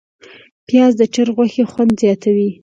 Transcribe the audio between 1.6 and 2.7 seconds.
خوند زیاتوي